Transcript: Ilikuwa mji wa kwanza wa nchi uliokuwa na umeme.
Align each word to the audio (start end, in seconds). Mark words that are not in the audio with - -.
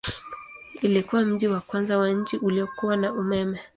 Ilikuwa 0.81 1.21
mji 1.25 1.47
wa 1.47 1.61
kwanza 1.61 1.97
wa 1.97 2.09
nchi 2.11 2.37
uliokuwa 2.37 2.97
na 2.97 3.13
umeme. 3.13 3.59